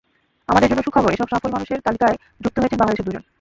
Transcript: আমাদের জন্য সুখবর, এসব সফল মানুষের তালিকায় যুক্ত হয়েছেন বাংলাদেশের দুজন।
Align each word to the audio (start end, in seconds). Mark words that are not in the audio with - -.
আমাদের 0.49 0.69
জন্য 0.69 0.81
সুখবর, 0.83 1.13
এসব 1.13 1.27
সফল 1.33 1.49
মানুষের 1.51 1.83
তালিকায় 1.85 2.15
যুক্ত 2.41 2.57
হয়েছেন 2.59 2.79
বাংলাদেশের 2.79 3.07
দুজন। 3.07 3.23